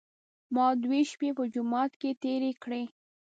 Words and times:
ما 0.55 0.67
دوې 0.83 1.01
شپې 1.11 1.29
په 1.37 1.43
جومات 1.53 1.91
کې 2.01 2.09
تېرې 2.23 2.51
کړې. 2.63 2.83